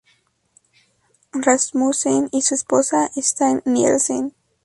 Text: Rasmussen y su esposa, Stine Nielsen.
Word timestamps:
Rasmussen 1.31 2.27
y 2.31 2.41
su 2.41 2.55
esposa, 2.55 3.11
Stine 3.15 3.61
Nielsen. 3.65 4.33